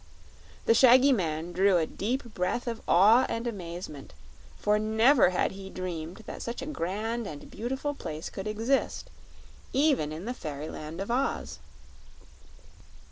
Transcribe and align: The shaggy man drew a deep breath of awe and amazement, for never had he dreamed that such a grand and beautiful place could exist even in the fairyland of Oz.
The 0.65 0.73
shaggy 0.73 1.11
man 1.13 1.51
drew 1.53 1.77
a 1.77 1.85
deep 1.85 2.33
breath 2.33 2.65
of 2.65 2.81
awe 2.87 3.27
and 3.29 3.45
amazement, 3.45 4.15
for 4.57 4.79
never 4.79 5.29
had 5.29 5.51
he 5.51 5.69
dreamed 5.69 6.23
that 6.25 6.41
such 6.41 6.63
a 6.63 6.65
grand 6.65 7.27
and 7.27 7.51
beautiful 7.51 7.93
place 7.93 8.27
could 8.31 8.47
exist 8.47 9.11
even 9.73 10.11
in 10.11 10.25
the 10.25 10.33
fairyland 10.33 11.01
of 11.01 11.11
Oz. 11.11 11.59